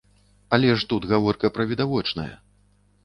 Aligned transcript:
Але 0.57 0.69
ж 0.79 0.87
тут 0.93 1.05
гаворка 1.13 1.53
пра 1.59 1.67
відавочнае. 1.75 2.31